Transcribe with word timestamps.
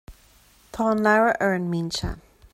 Tá 0.77 0.81
an 0.93 1.03
leabhar 1.07 1.35
ar 1.47 1.53
an 1.59 1.69
mbinse 1.69 2.13